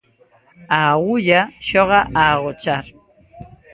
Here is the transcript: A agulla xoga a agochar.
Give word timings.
A 0.77 0.79
agulla 0.93 1.41
xoga 1.67 1.99
a 2.21 2.23
agochar. 2.33 2.85